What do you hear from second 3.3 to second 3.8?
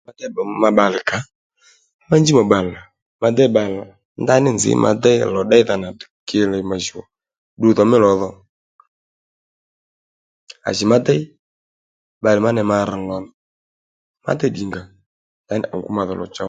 déy bbalè